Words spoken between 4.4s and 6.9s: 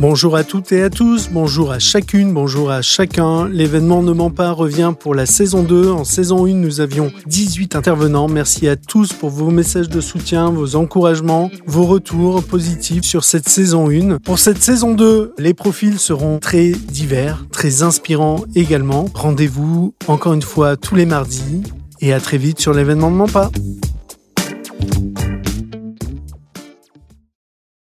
revient pour la saison 2. En saison 1, nous